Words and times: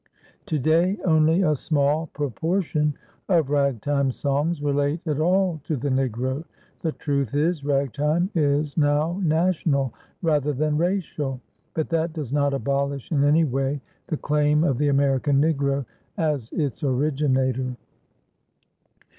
To 0.47 0.57
day, 0.57 0.97
only 1.05 1.43
a 1.43 1.55
small 1.55 2.07
proportion 2.07 2.95
of 3.29 3.51
Ragtime 3.51 4.09
songs 4.09 4.59
relate 4.59 4.99
at 5.05 5.19
all 5.19 5.61
to 5.65 5.77
the 5.77 5.89
Negro. 5.91 6.43
The 6.79 6.93
truth 6.93 7.35
is, 7.35 7.63
Ragtime 7.63 8.31
is 8.33 8.75
now 8.77 9.21
national 9.23 9.93
rather 10.23 10.53
than 10.53 10.75
racial. 10.75 11.39
But 11.75 11.89
that 11.89 12.13
does 12.13 12.33
not 12.33 12.51
abolish 12.55 13.11
in 13.11 13.23
any 13.23 13.43
way 13.43 13.79
the 14.07 14.17
claim 14.17 14.63
of 14.63 14.79
the 14.79 14.87
American 14.87 15.39
Negro 15.39 15.85
as 16.17 16.51
its 16.51 16.83
originator. 16.83 17.75